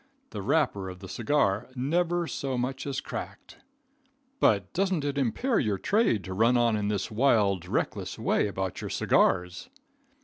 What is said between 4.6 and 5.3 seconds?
doesn't it